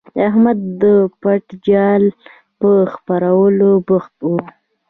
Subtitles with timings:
[0.27, 0.83] احمد د
[1.21, 2.03] پټ جال
[2.59, 4.37] په خپرولو بوخت وو.